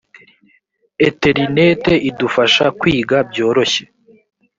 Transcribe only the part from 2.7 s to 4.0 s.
kwiga byoroshye.